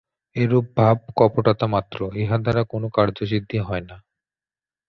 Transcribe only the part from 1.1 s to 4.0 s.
কপটতা মাত্র, ইহা দ্বারা কোন কার্যসিদ্ধি হয় না।